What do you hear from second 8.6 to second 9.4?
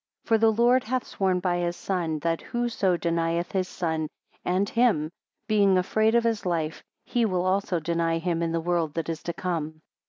world that is to